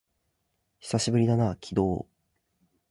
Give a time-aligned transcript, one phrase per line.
[0.79, 2.07] 久しぶりだな、鬼道